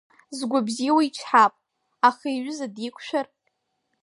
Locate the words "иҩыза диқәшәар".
2.35-3.27